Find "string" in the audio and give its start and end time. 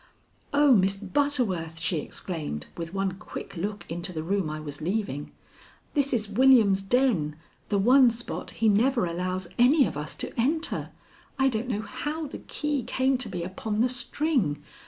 13.89-14.63